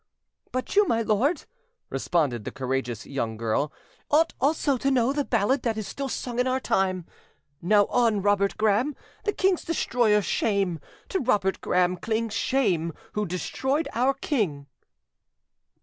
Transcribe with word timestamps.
"But 0.51 0.75
you, 0.75 0.87
my 0.87 1.03
lord," 1.03 1.45
responded 1.91 2.43
the 2.43 2.49
courageous 2.51 3.05
young 3.05 3.37
girl, 3.37 3.71
"ought 4.09 4.33
also 4.41 4.75
to 4.79 4.89
know 4.89 5.13
the 5.13 5.23
ballad 5.23 5.61
that 5.61 5.77
is 5.77 5.87
still 5.87 6.09
sung 6.09 6.39
in 6.39 6.47
our 6.47 6.59
time— 6.59 7.05
"'Now, 7.61 7.85
on 7.85 8.19
Robert 8.23 8.57
Gra'am, 8.57 8.95
The 9.25 9.31
king's 9.33 9.63
destroyer, 9.63 10.23
shame! 10.23 10.79
To 11.09 11.19
Robert 11.19 11.61
Graham 11.61 11.97
cling 11.97 12.29
Shame, 12.29 12.93
who 13.13 13.27
destroyed 13.27 13.87
our 13.93 14.15
king. 14.15 14.65